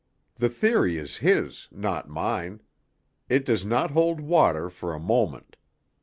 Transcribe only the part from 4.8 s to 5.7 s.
a moment.